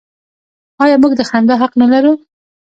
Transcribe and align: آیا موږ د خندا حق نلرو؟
آیا 0.83 0.95
موږ 1.01 1.13
د 1.17 1.21
خندا 1.29 1.55
حق 1.61 1.73
نلرو؟ 1.81 2.13